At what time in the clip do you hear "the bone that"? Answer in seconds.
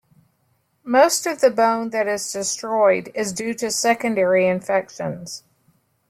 1.41-2.07